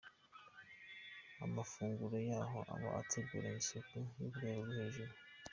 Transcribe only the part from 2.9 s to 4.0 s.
ateguranye isuku